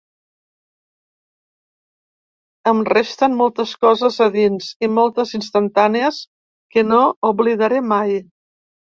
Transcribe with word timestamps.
Em 2.71 2.81
resten 2.93 3.35
moltes 3.41 3.73
coses 3.87 4.17
a 4.29 4.29
dins 4.37 4.71
i 4.87 4.89
moltes 4.95 5.35
instantànies 5.41 6.19
que 6.77 6.85
no 6.89 7.03
oblidaré 7.31 7.85
mai. 7.93 8.17